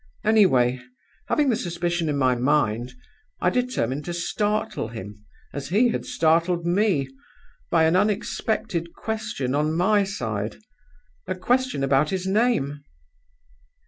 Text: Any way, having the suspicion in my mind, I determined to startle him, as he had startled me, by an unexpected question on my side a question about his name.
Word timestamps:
Any 0.25 0.47
way, 0.47 0.81
having 1.27 1.49
the 1.51 1.55
suspicion 1.55 2.09
in 2.09 2.17
my 2.17 2.33
mind, 2.33 2.93
I 3.39 3.51
determined 3.51 4.03
to 4.05 4.15
startle 4.15 4.87
him, 4.87 5.23
as 5.53 5.69
he 5.69 5.89
had 5.89 6.07
startled 6.07 6.65
me, 6.65 7.07
by 7.69 7.83
an 7.83 7.95
unexpected 7.95 8.95
question 8.95 9.53
on 9.53 9.75
my 9.77 10.03
side 10.03 10.55
a 11.27 11.35
question 11.35 11.83
about 11.83 12.09
his 12.09 12.25
name. 12.25 12.83